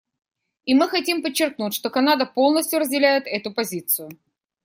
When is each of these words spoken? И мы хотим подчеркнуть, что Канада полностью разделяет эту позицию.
И 0.65 0.73
мы 0.73 0.87
хотим 0.89 1.21
подчеркнуть, 1.21 1.75
что 1.75 1.91
Канада 1.91 2.25
полностью 2.25 2.79
разделяет 2.79 3.27
эту 3.27 3.53
позицию. 3.53 4.09